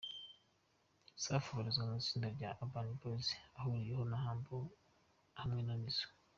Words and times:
Safi 1.23 1.47
abarizwa 1.51 1.83
mu 1.89 1.95
itsinda 2.01 2.27
rya 2.35 2.49
Urban 2.61 2.87
Boyz 2.99 3.27
ahuriyeho 3.57 4.03
na 4.11 4.17
Humble 4.23 4.71
hamwe 5.41 5.61
na 5.63 5.75
Nizzo. 5.81 6.07